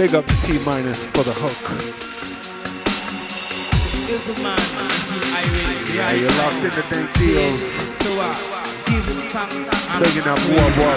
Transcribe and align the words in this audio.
Big 0.00 0.14
up 0.14 0.24
to 0.24 0.34
T 0.46 0.58
minus 0.64 1.04
for 1.08 1.22
the 1.22 1.34
hook. 1.34 1.52
Yeah, 5.94 6.12
you're 6.14 6.30
locked 6.40 6.56
in 6.56 6.70
the 6.70 6.82
dank 6.88 7.12
deals. 7.18 7.60
So 8.00 8.08
uh, 8.16 8.32
give 8.86 9.04
him 9.04 9.28
thanks. 9.28 10.00
Bigging 10.00 10.24
up 10.24 10.40
War 10.48 10.68
War. 10.80 10.96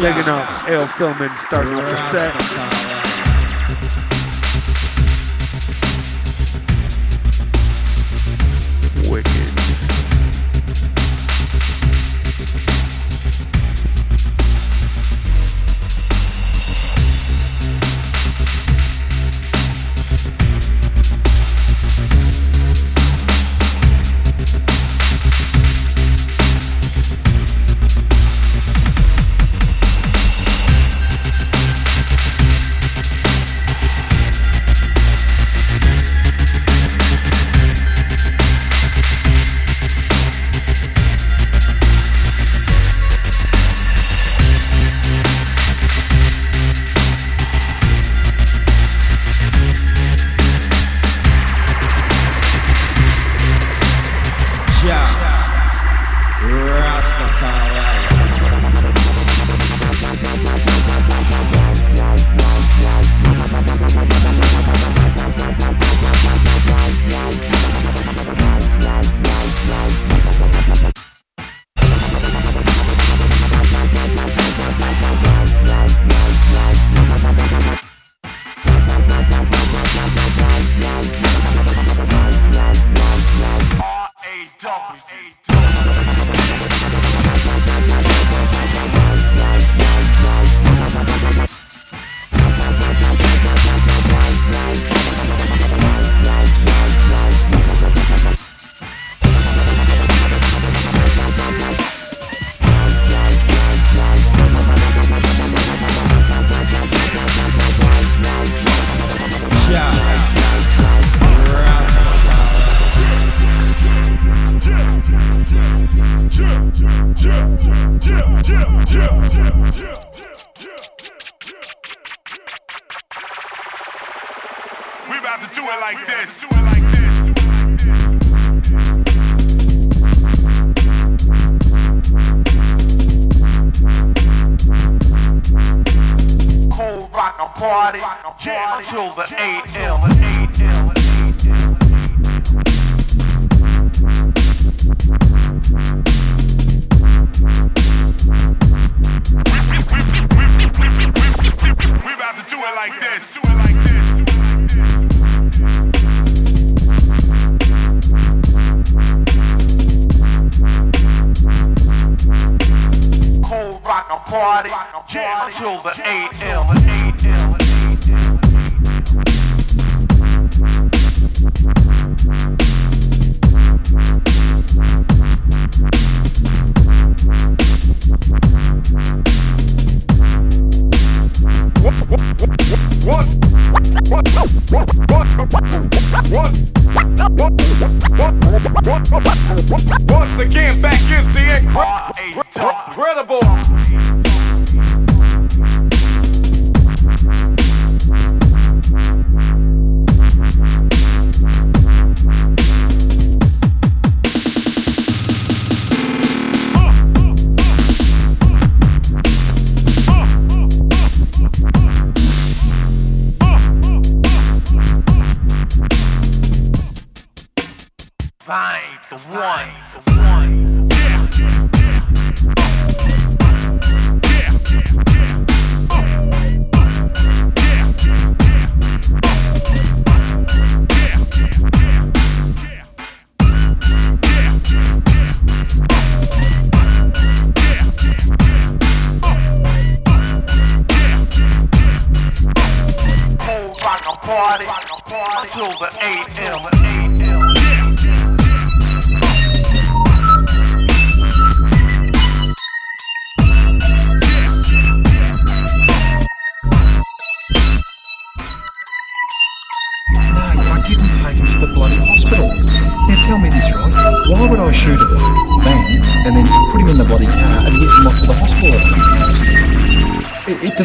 Bigging 0.00 0.28
up 0.30 0.46
L 0.68 0.86
Filming 0.96 1.36
starting 1.48 1.74
off 1.74 1.90
the 1.90 2.30
set. 2.30 2.81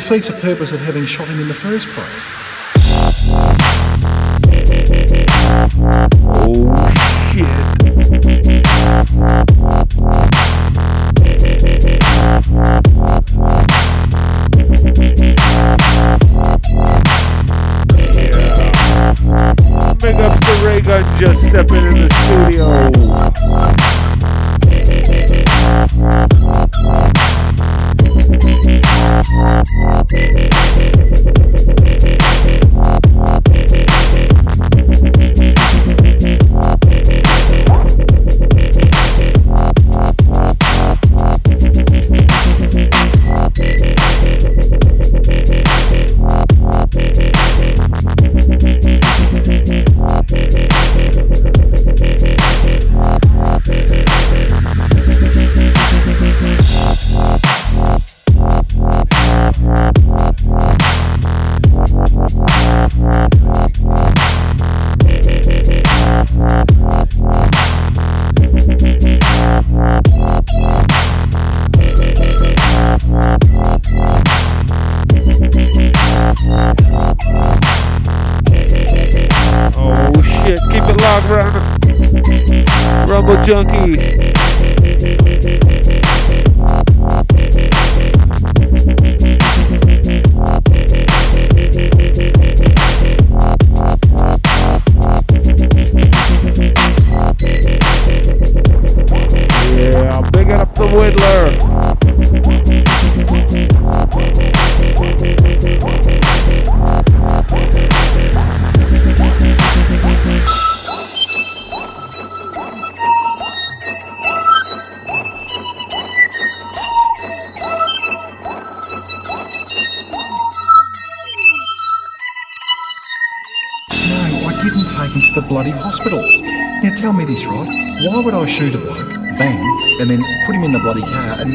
Defeats 0.07 0.29
the 0.29 0.41
purpose 0.41 0.71
of 0.71 0.79
having 0.79 1.05
shot 1.05 1.27
him 1.27 1.37
in 1.41 1.49
the 1.49 1.53
first 1.53 1.85
place. 1.89 2.46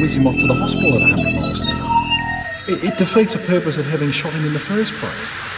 whiz 0.03 0.17
him 0.17 0.27
off 0.27 0.35
to 0.35 0.47
the 0.47 0.53
hospital 0.53 0.95
at 0.95 1.15
100 1.15 1.39
miles 1.39 1.59
an 1.61 1.67
hour. 1.69 2.03
It, 2.67 2.83
it 2.83 2.97
defeats 2.97 3.35
the 3.35 3.39
purpose 3.47 3.77
of 3.77 3.85
having 3.85 4.11
shot 4.11 4.33
him 4.33 4.45
in 4.45 4.51
the 4.51 4.59
first 4.59 4.93
place. 4.95 5.52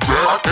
back. 0.00 0.49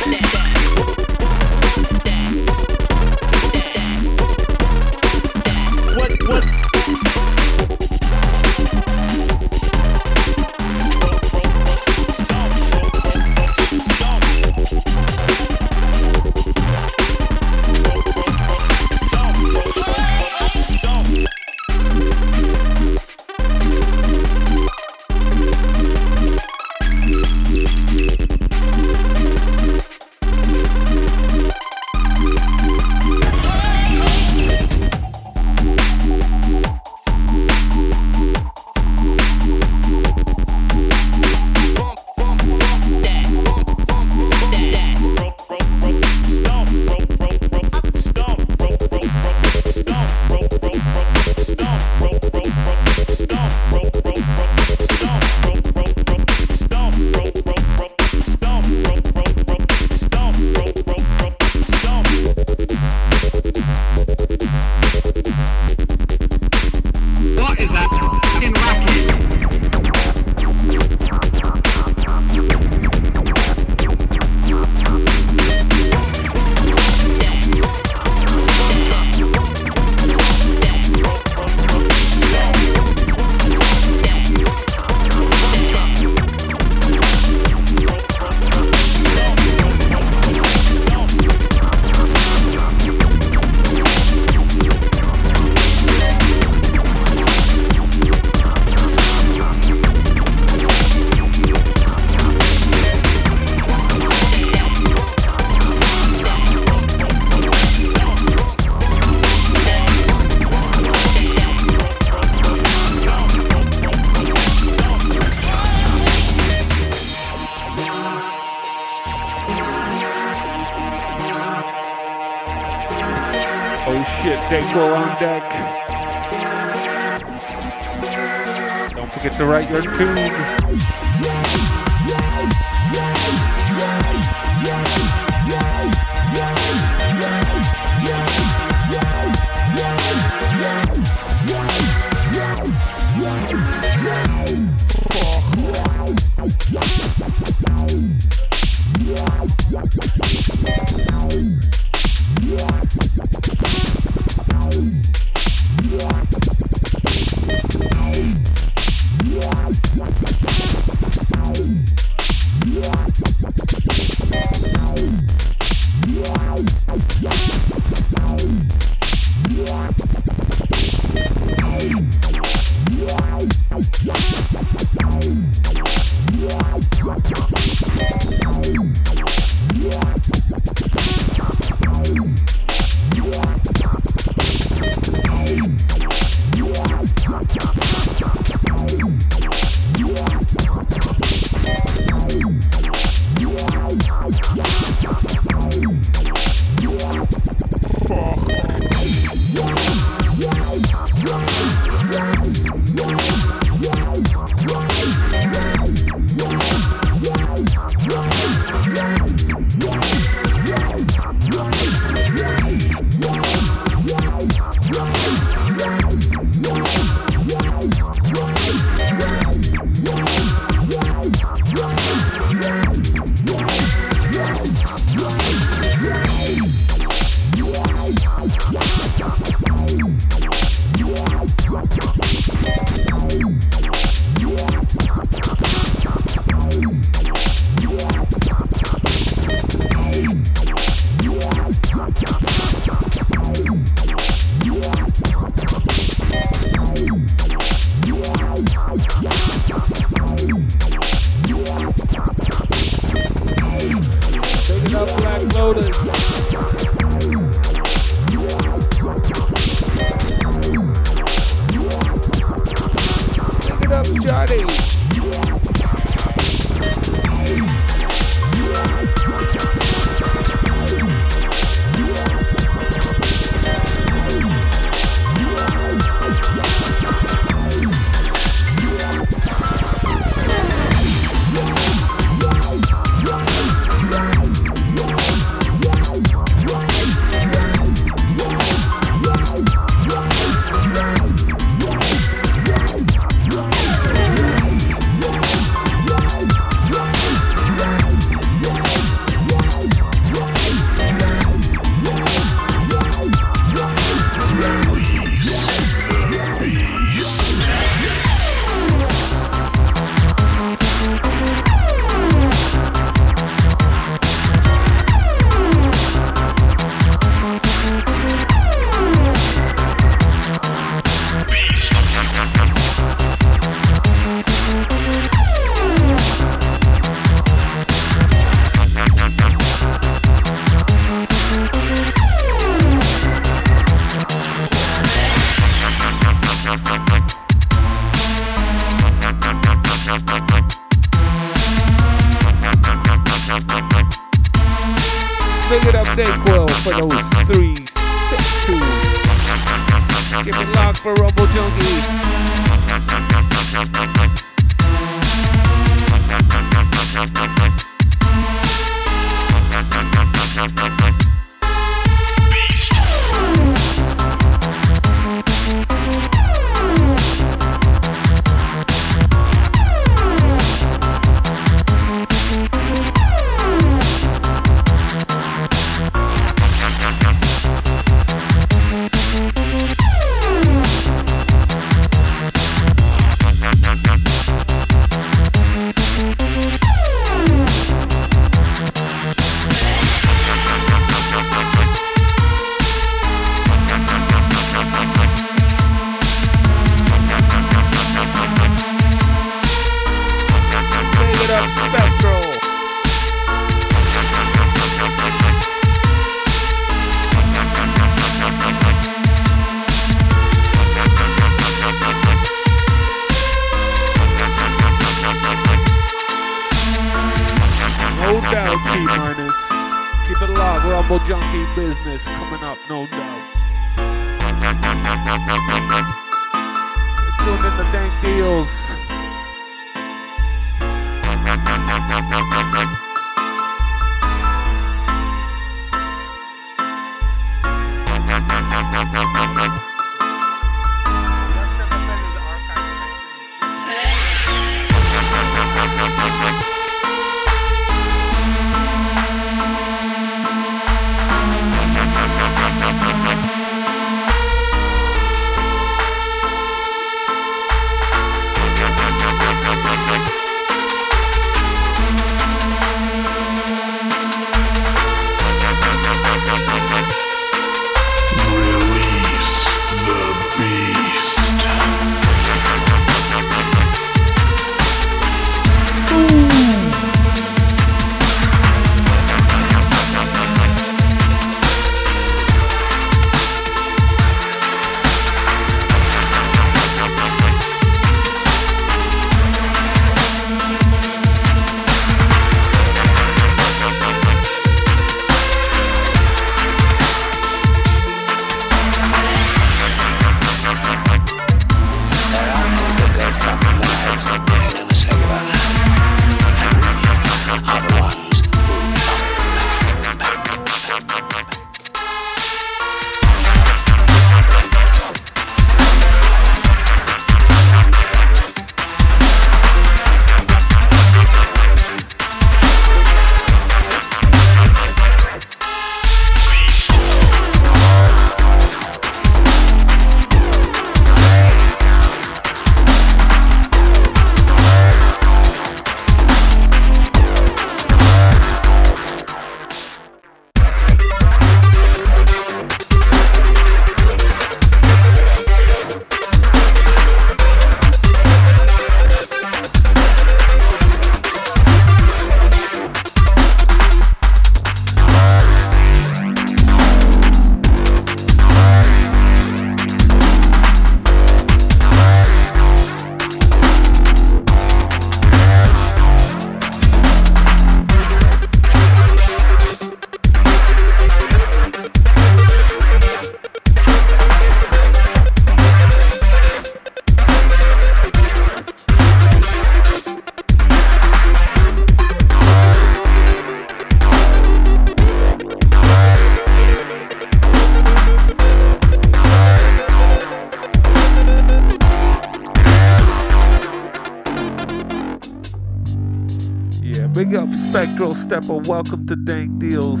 Stepper. 598.34 598.58
Welcome 598.68 599.06
to 599.06 599.14
Dank 599.14 599.60
Deals. 599.60 600.00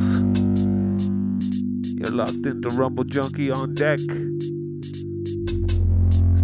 You're 1.94 2.16
locked 2.16 2.44
into 2.44 2.68
Rumble 2.70 3.04
Junkie 3.04 3.52
on 3.52 3.74
deck. 3.74 4.00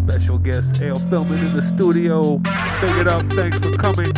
Special 0.05 0.39
guest 0.39 0.81
Ale 0.81 0.95
filming 0.95 1.41
in 1.41 1.57
the 1.57 1.63
studio. 1.75 2.39
Big 2.81 2.97
it 2.97 3.09
up. 3.09 3.25
Thanks 3.33 3.59
for 3.59 3.77
coming. 3.77 4.13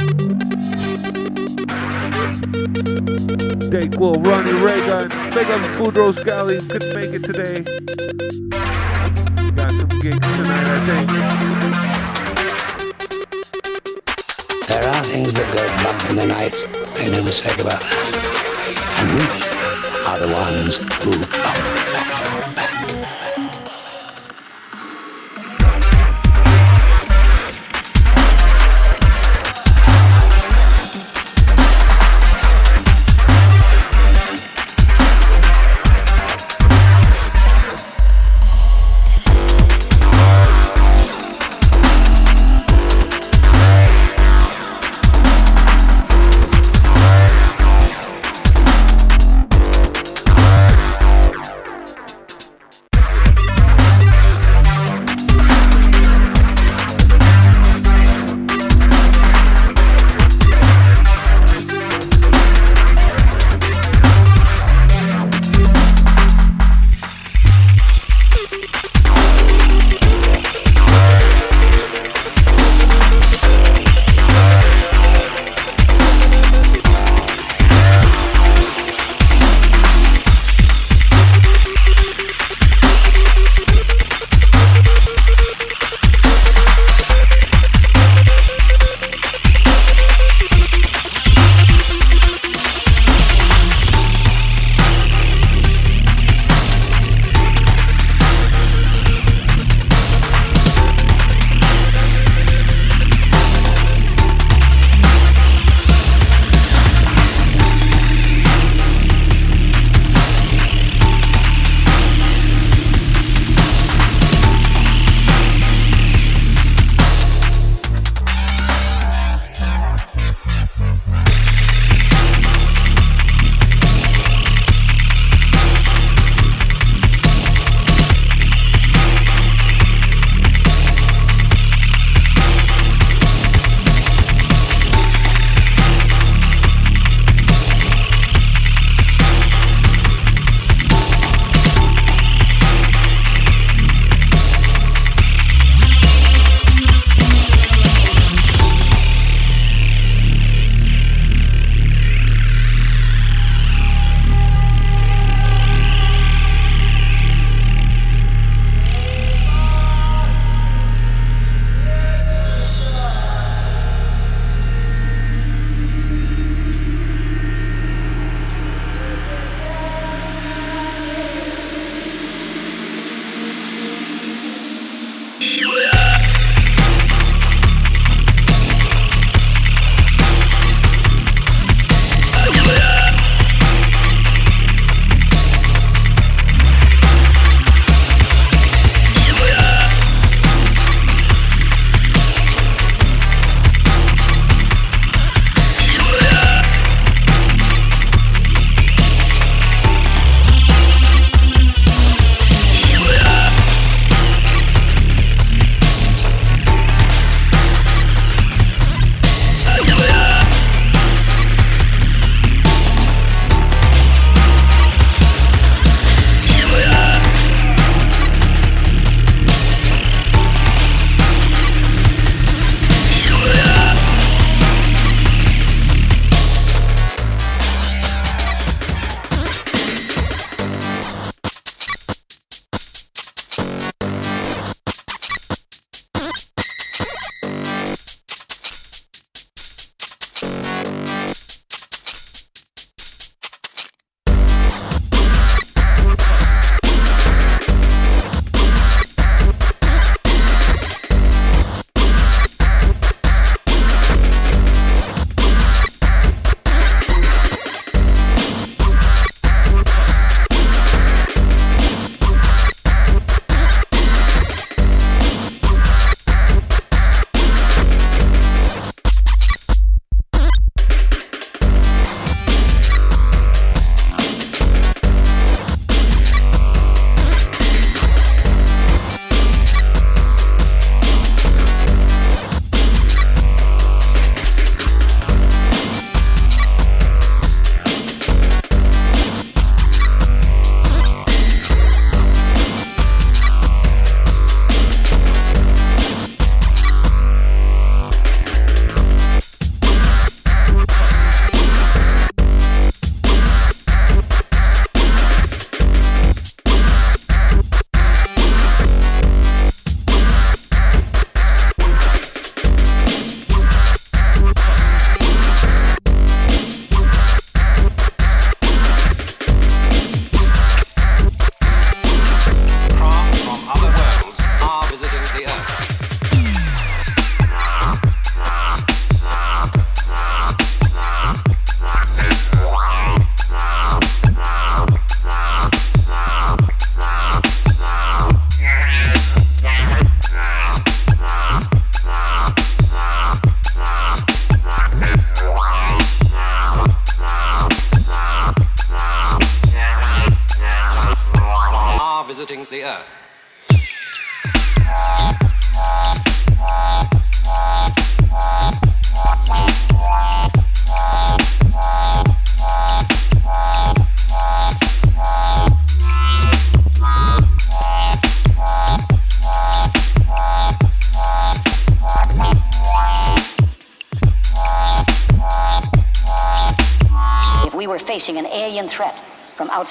Dake 3.70 3.98
Will, 3.98 4.16
Ronnie 4.16 4.52
Reagan. 4.60 5.08
Big 5.30 5.46
up 5.46 5.62
Boudreaux 5.78 6.14
Scally. 6.14 6.58
Couldn't 6.68 6.94
make 6.94 7.14
it 7.14 7.24
today. 7.24 7.81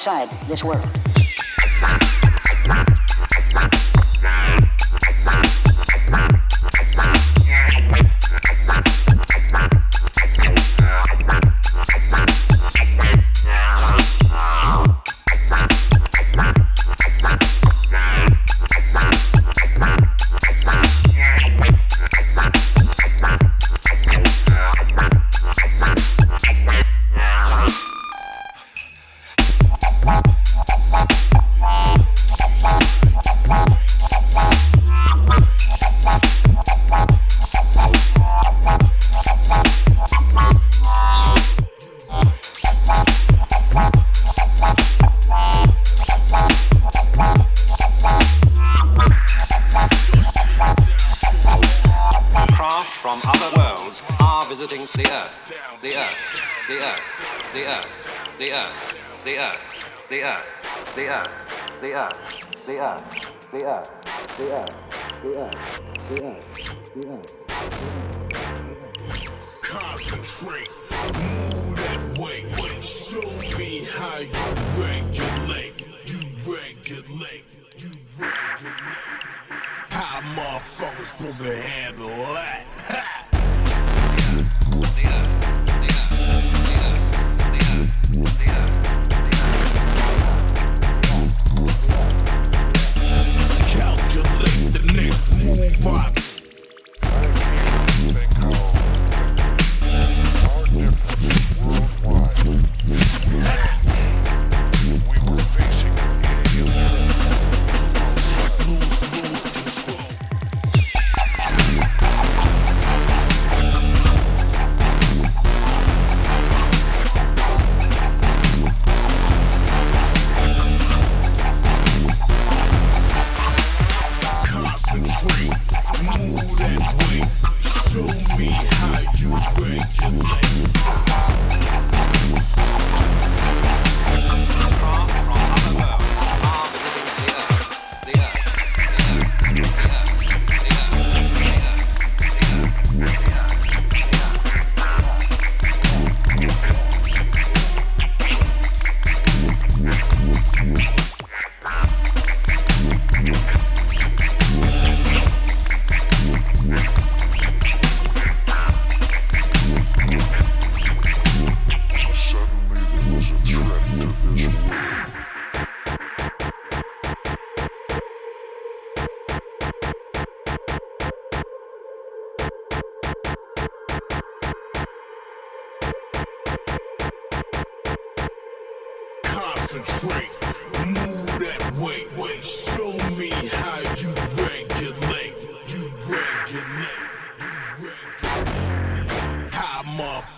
outside 0.01 0.29
this 0.47 0.63
world. 0.63 1.00
motherfuckers 80.51 81.05
supposed 81.05 81.37
to 81.37 81.61
handle 81.61 82.09
that. 82.33 83.27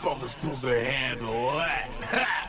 Motherfuckers 0.01 0.29
supposed 0.29 0.63
to 0.63 0.85
handle 0.85 1.51
that. 1.57 2.39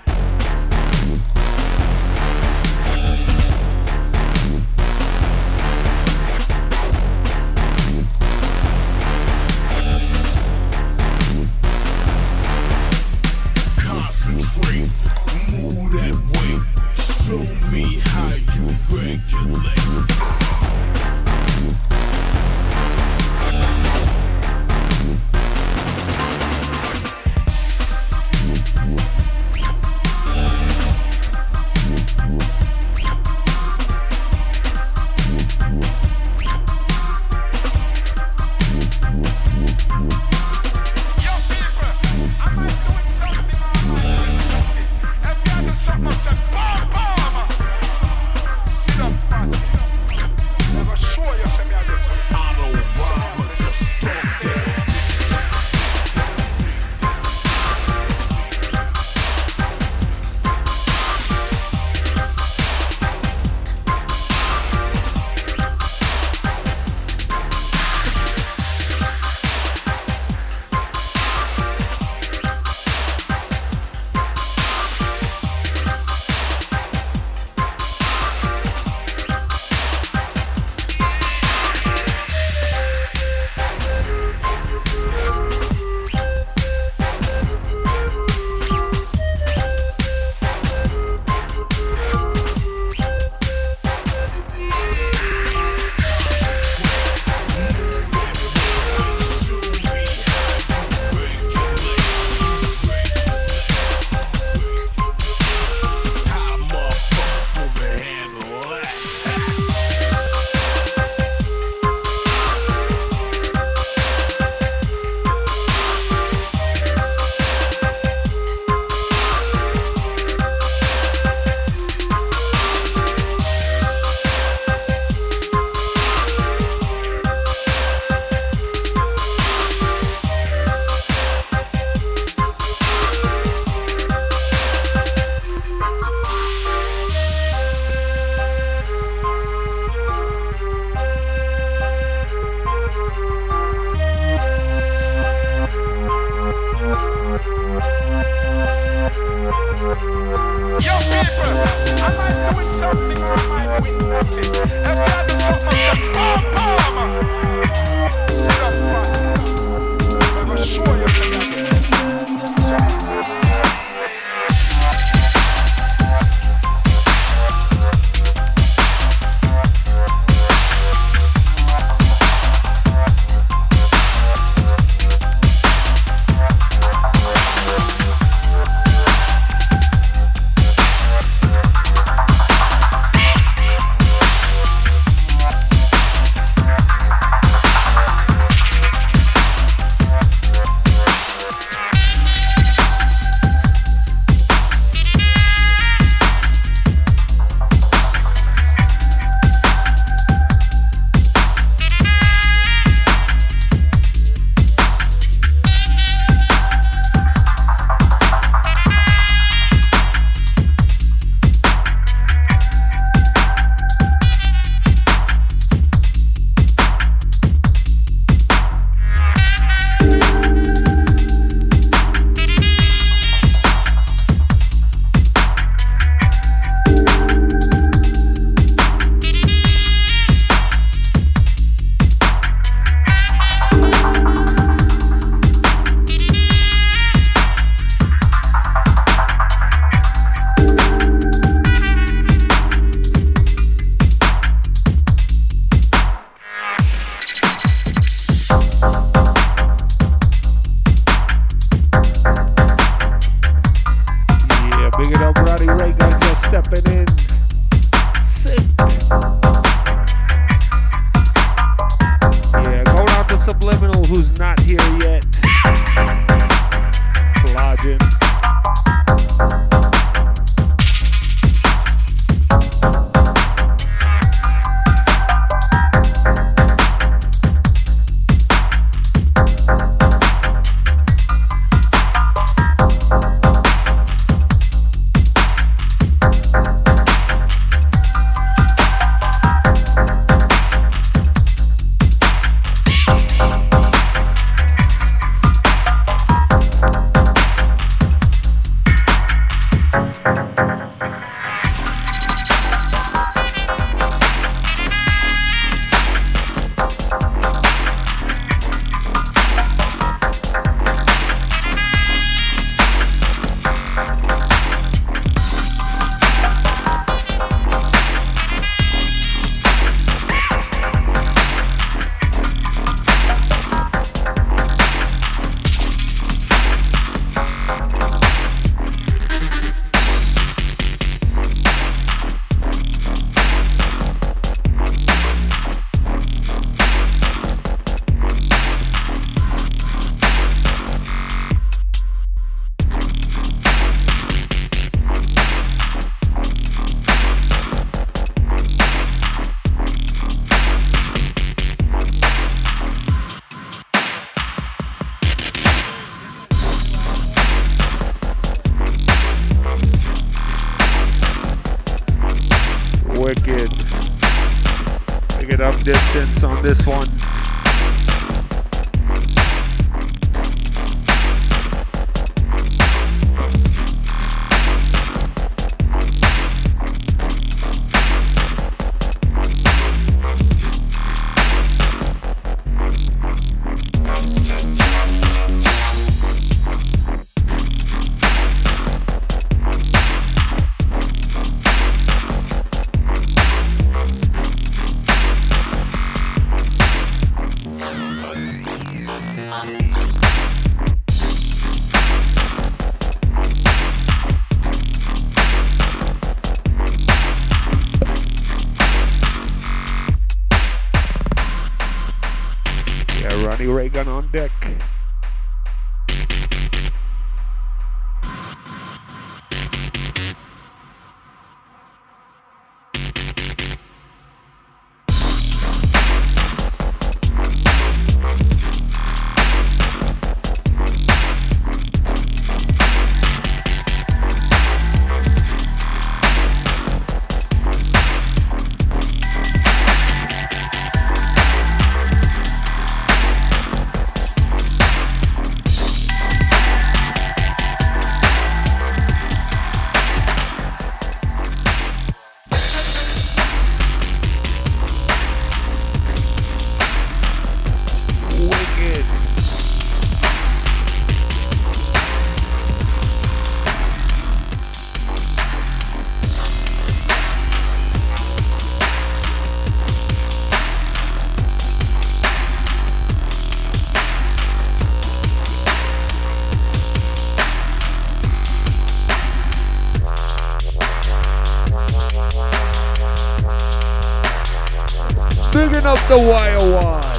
Up 485.86 485.98
the 486.08 486.16
wire 486.16 486.58
wad. 486.60 487.13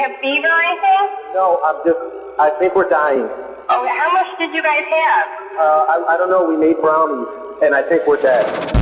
Have 0.00 0.12
fever 0.20 0.48
or 0.48 0.62
anything? 0.62 1.04
No, 1.34 1.60
I'm 1.64 1.76
just, 1.84 2.00
I 2.40 2.50
think 2.58 2.74
we're 2.74 2.88
dying. 2.88 3.28
Oh, 3.68 3.86
how 3.86 4.10
much 4.12 4.38
did 4.38 4.54
you 4.54 4.62
guys 4.62 4.84
have? 4.88 5.26
Uh, 5.60 5.84
I, 5.92 6.14
I 6.14 6.16
don't 6.16 6.30
know, 6.30 6.44
we 6.44 6.56
made 6.56 6.80
brownies, 6.80 7.28
and 7.62 7.74
I 7.74 7.82
think 7.82 8.06
we're 8.06 8.20
dead. 8.20 8.79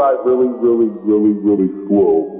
By 0.00 0.16
really, 0.24 0.48
really, 0.48 0.88
really, 1.04 1.34
really 1.44 1.68
slow. 1.86 2.39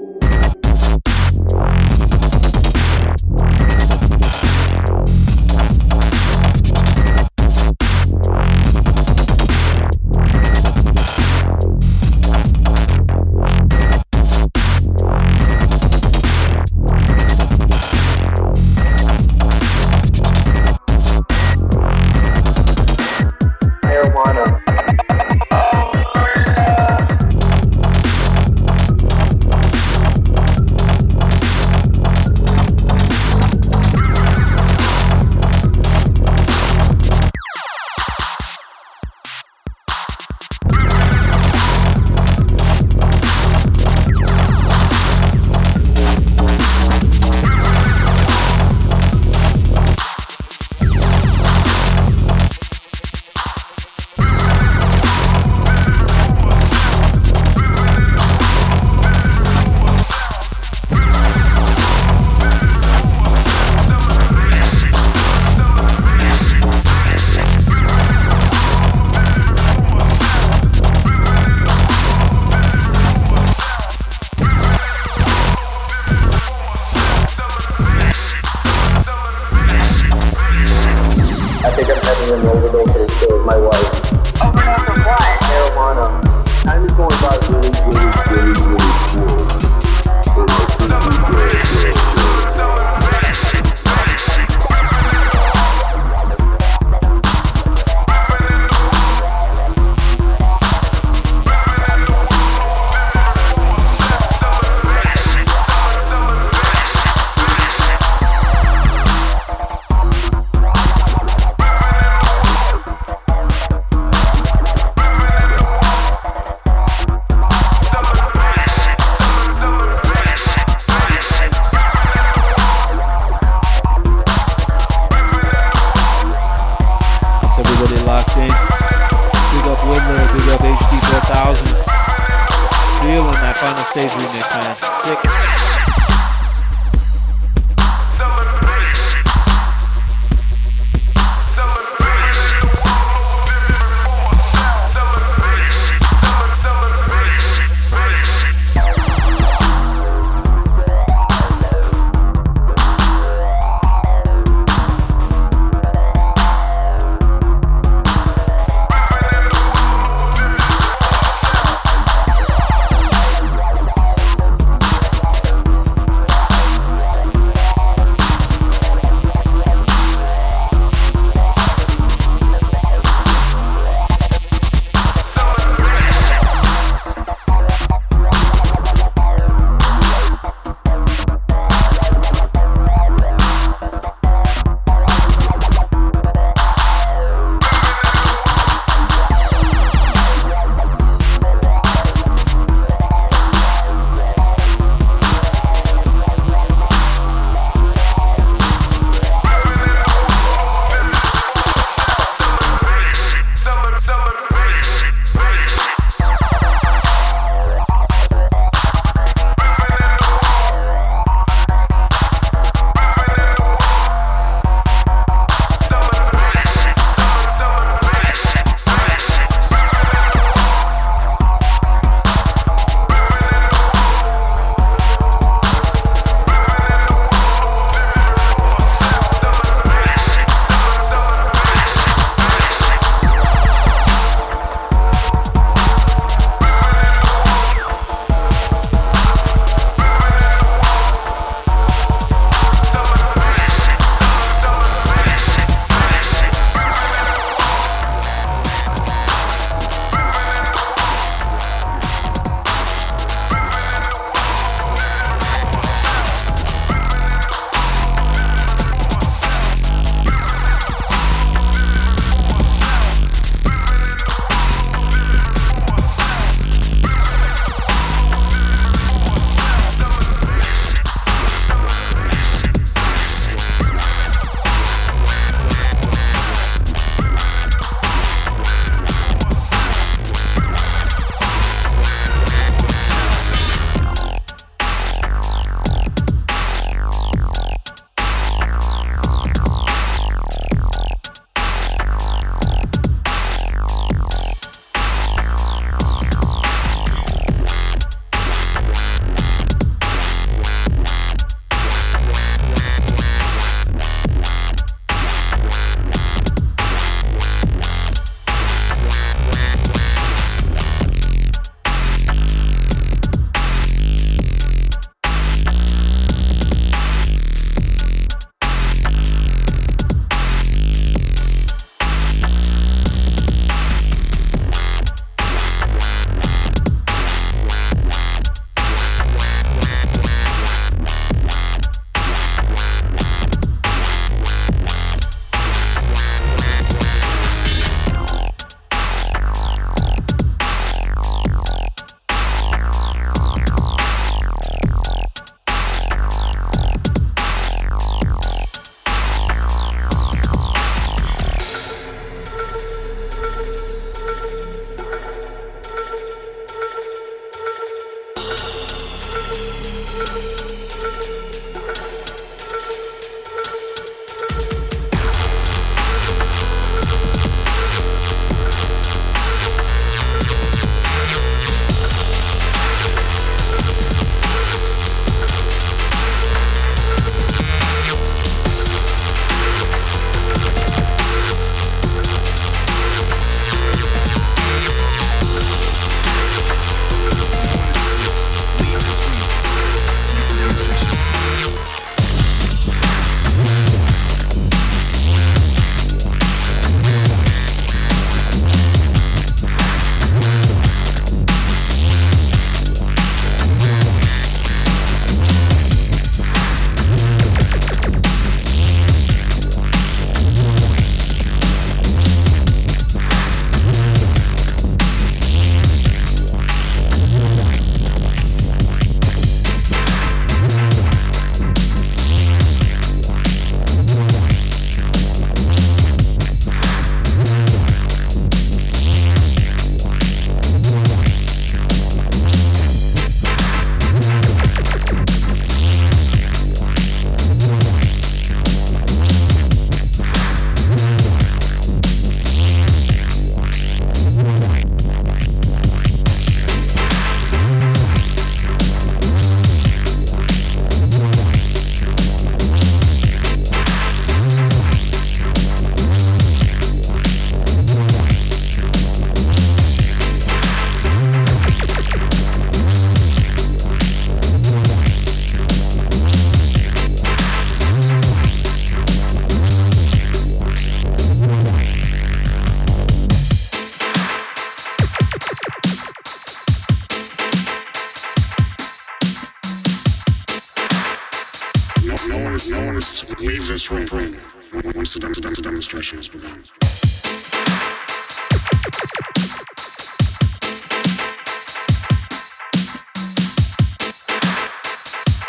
Demonstration 485.91 486.19
has 486.19 486.27
begun. 486.29 486.63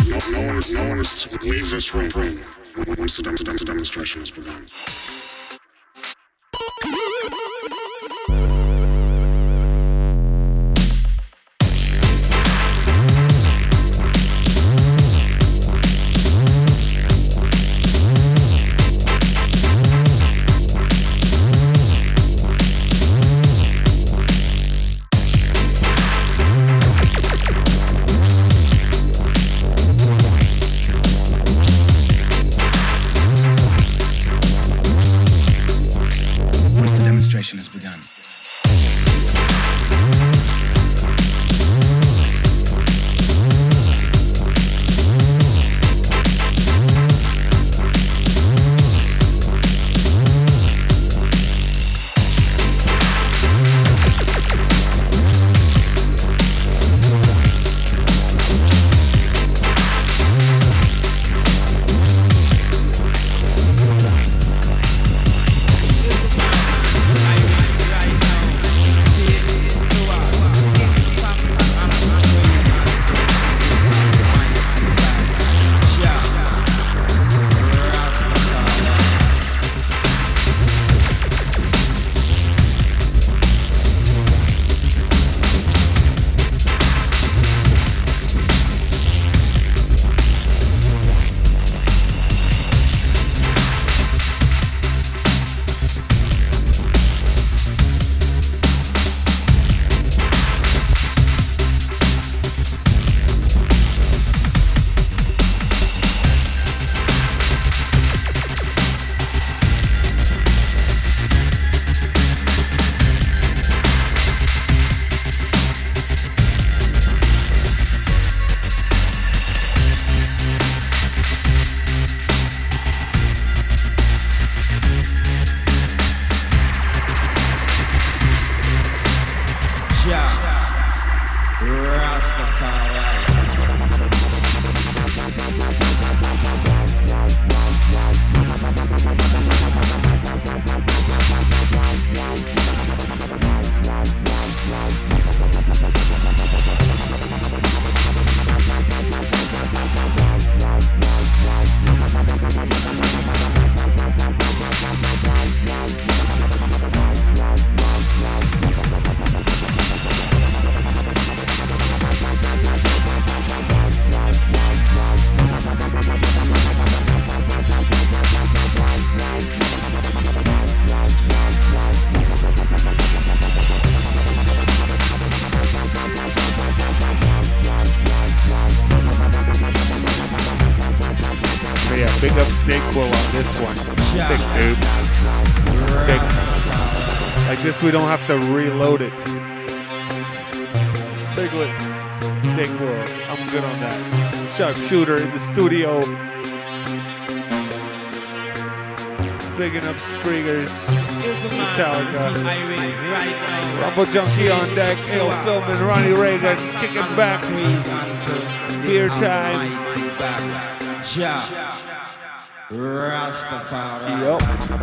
No, 0.08 0.18
no 0.32 0.52
no 0.72 0.88
one 0.88 0.98
is 0.98 1.22
to 1.22 1.36
leave 1.42 1.70
this 1.70 1.94
ring 1.94 2.40
once 2.98 3.16
the 3.16 3.22
demonstration 3.64 4.20
has 4.20 4.32
begun. 4.32 4.66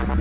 Yeah. 0.10 0.16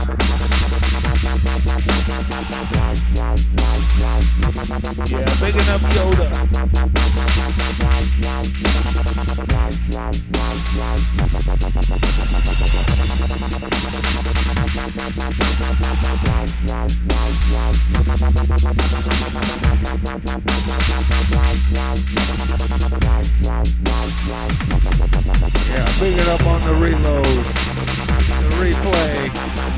Yeah, 25.69 26.01
bigging 26.01 26.29
up 26.29 26.45
on 26.47 26.61
the 26.61 26.75
reload, 26.75 27.25
the 27.25 28.57
replay. 28.57 29.78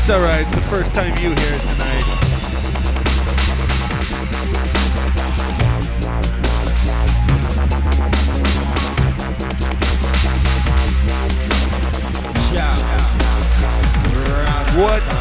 It's 0.00 0.10
alright, 0.10 0.46
it's 0.46 0.54
the 0.54 0.60
first 0.70 0.94
time 0.94 1.08
you 1.18 1.34
hear 1.34 1.54
it 1.54 1.60
tonight. 1.60 2.04
What? 14.78 15.17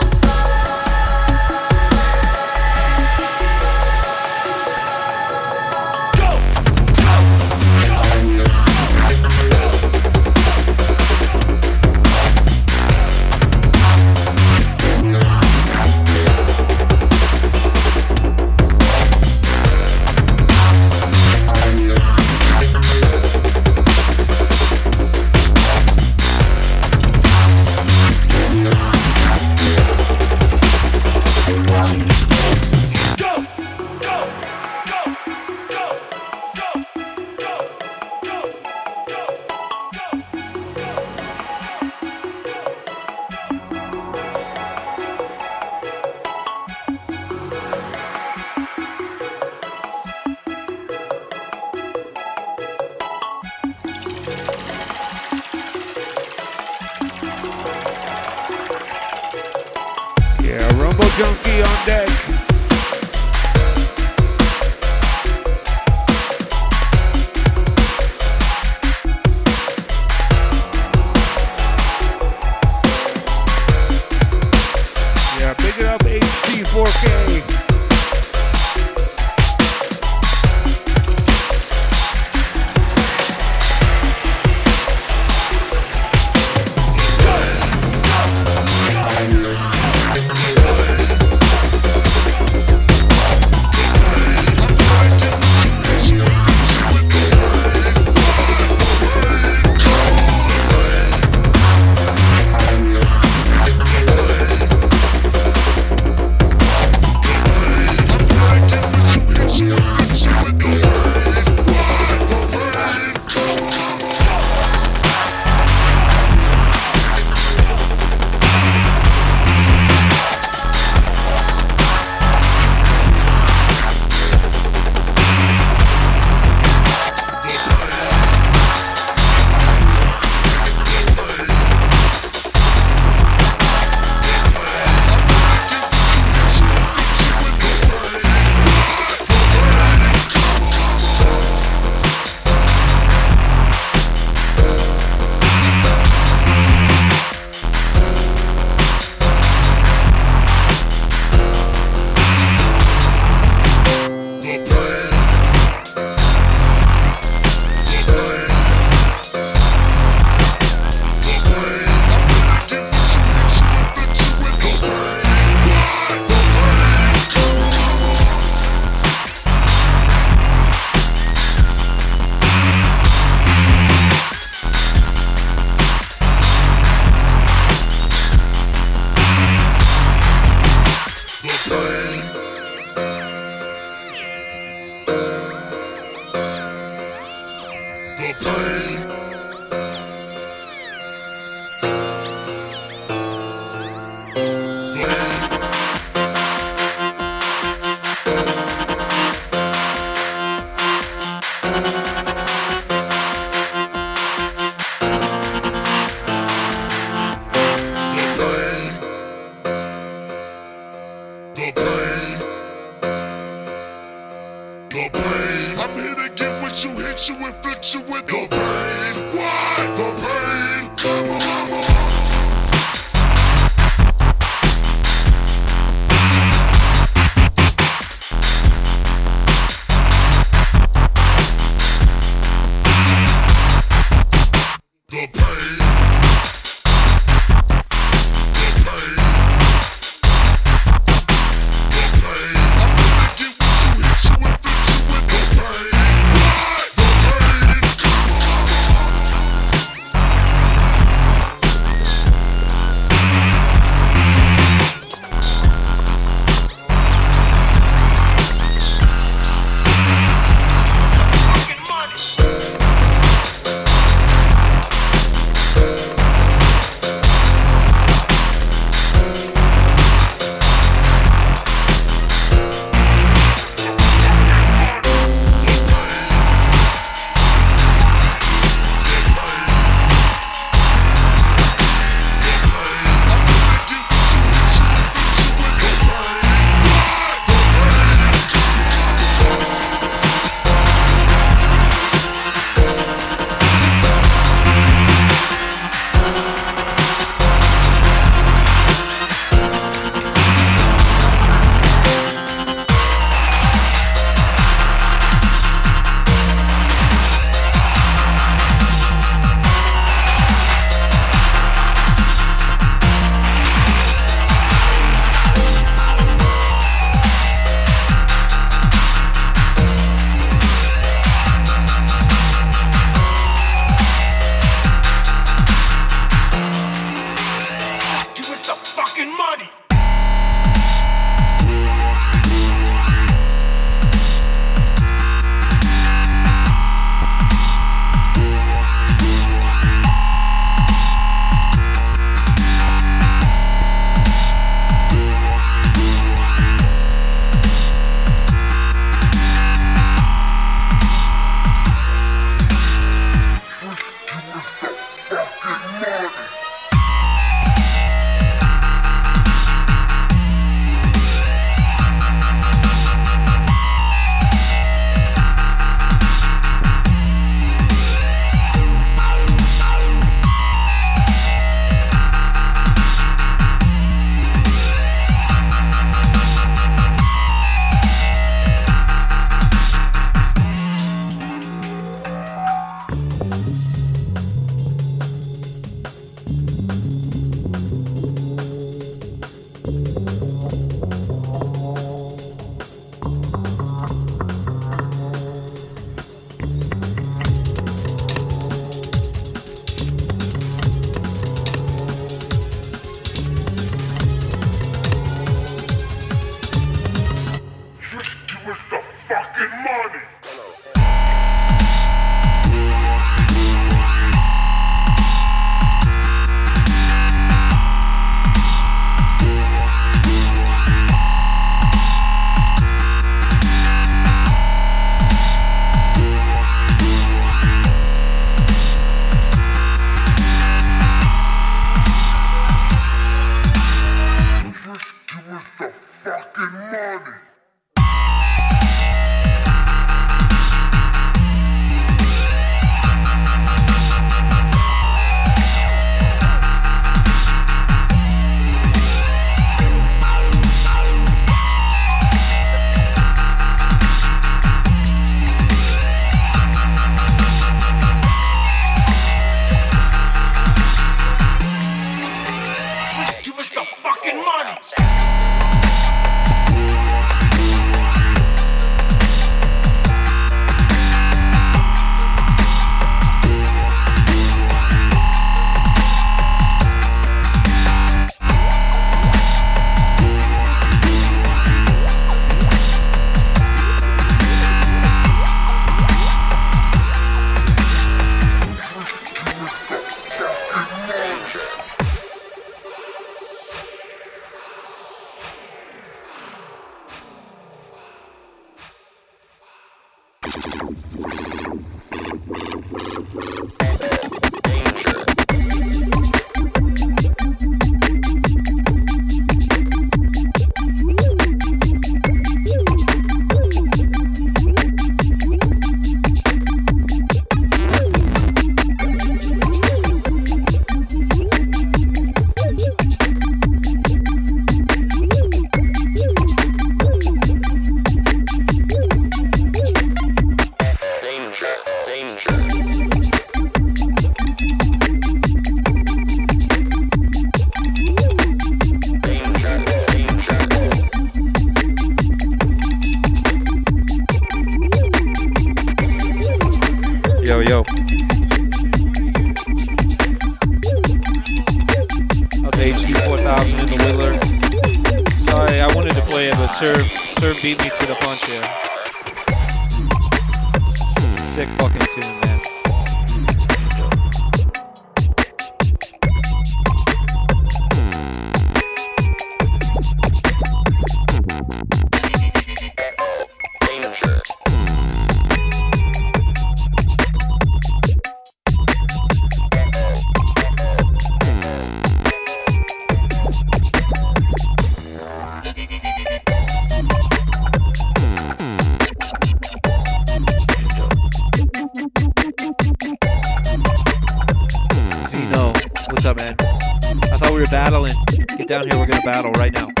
Down 598.71 598.87
here, 598.89 598.97
we're 598.97 599.05
gonna 599.05 599.21
battle 599.23 599.51
right 599.51 599.73
now. 599.73 600.00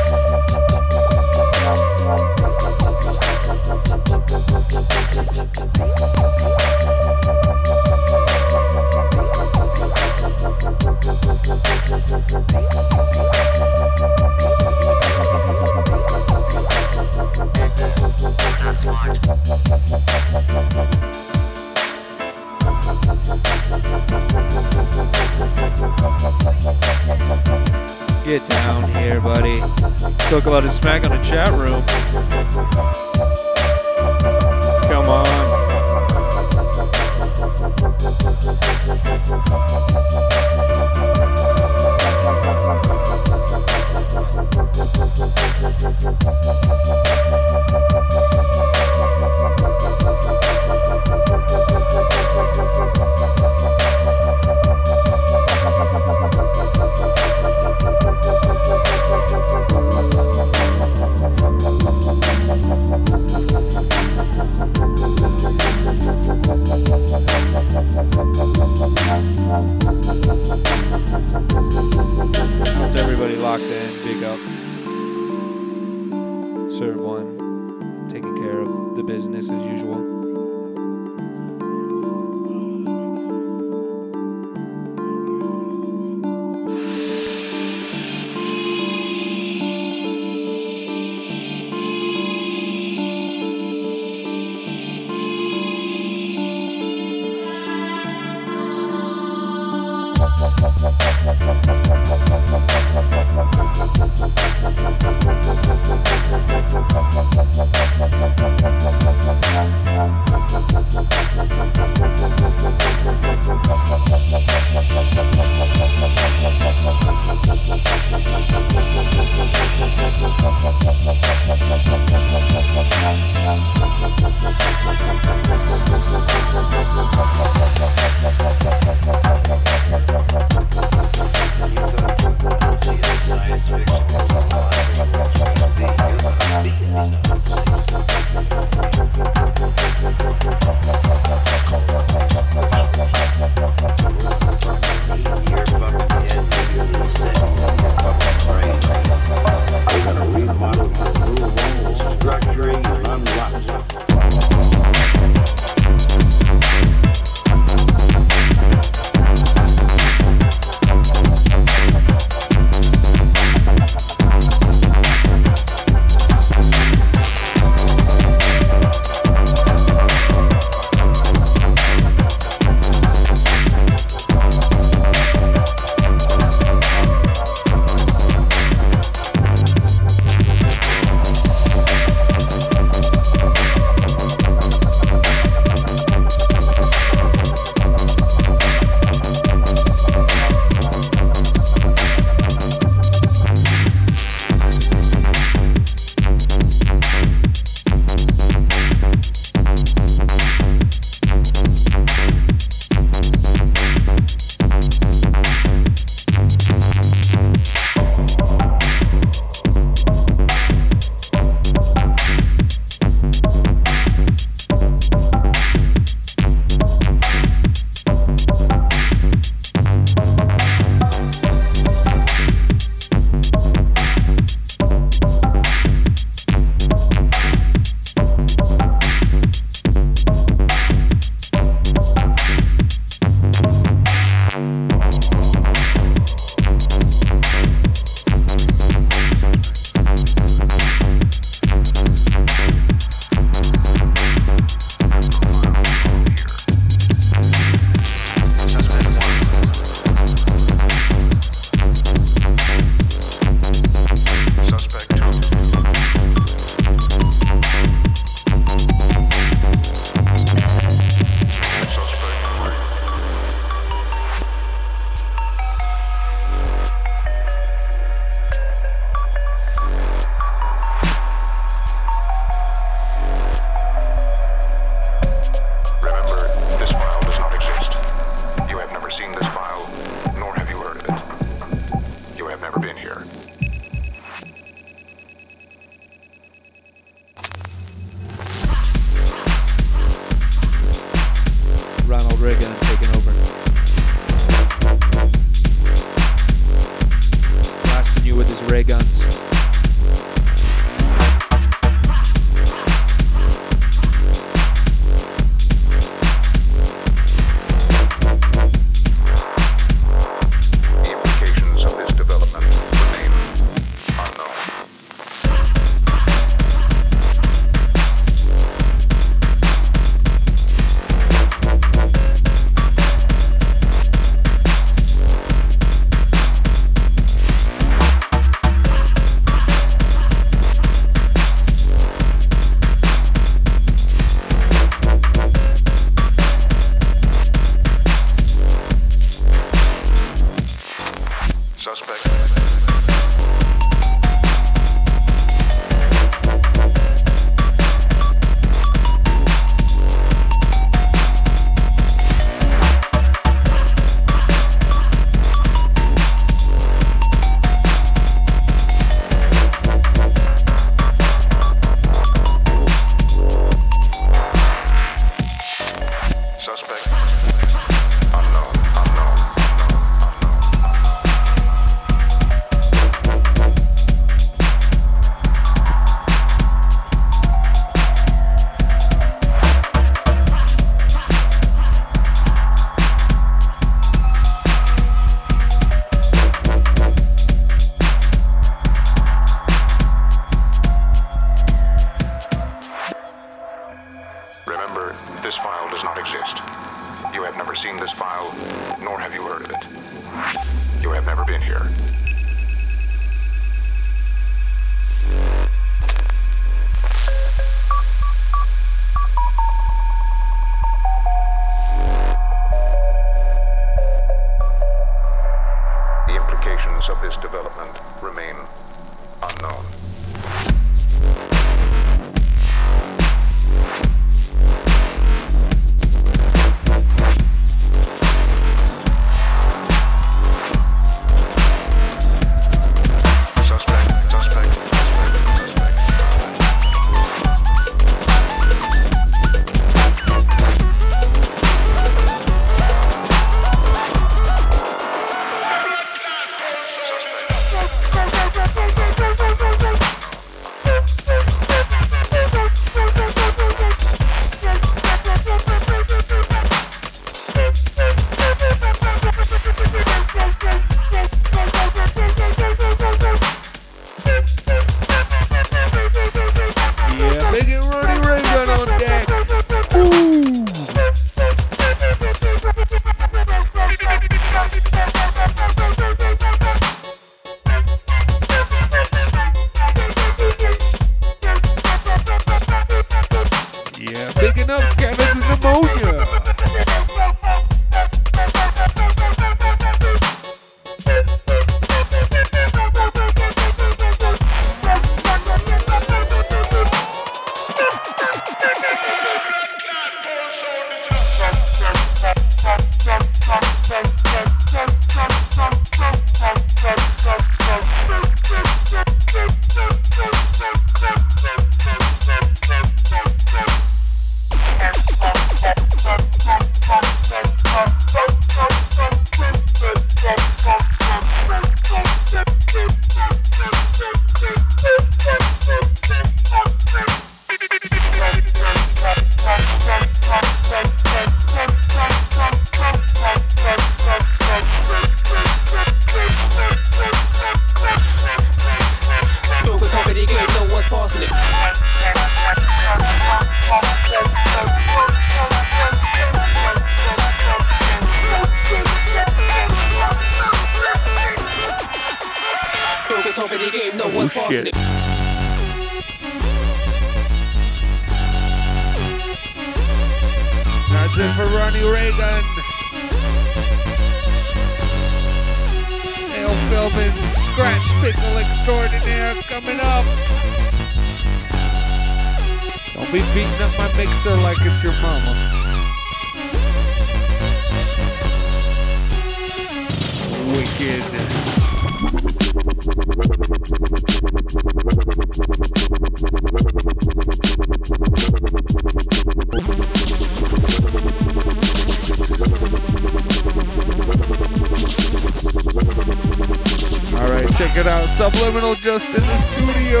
Just 598.98 599.16
in 599.16 599.22
the 599.26 599.38
studio. 599.50 600.00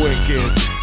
Wicked. 0.00 0.75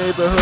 Neighborhood 0.00 0.39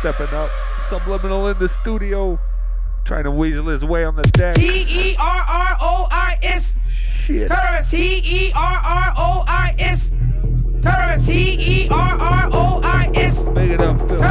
stepping 0.00 0.34
up. 0.34 0.50
Subliminal 0.88 1.46
in 1.48 1.58
the 1.58 1.68
studio, 1.68 2.38
trying 3.04 3.24
to 3.24 3.30
weasel 3.30 3.68
his 3.68 3.84
way 3.84 4.04
on 4.04 4.16
the 4.16 4.22
deck. 4.22 4.54
T 4.54 4.84
E 4.88 5.16
R 5.18 5.44
R 5.46 5.76
O 5.80 6.08
I 6.10 6.38
S. 6.42 6.74
Shit. 7.22 7.48
Terrorist. 7.48 7.90
T 7.90 8.20
E 8.24 8.52
R 8.54 8.80
R 8.82 9.12
O 9.16 9.44
I 9.46 9.74
S. 9.78 10.10
Terrorist. 10.82 11.28
Make 13.54 13.70
it 13.70 13.80
up, 13.80 14.08
Phil. 14.08 14.29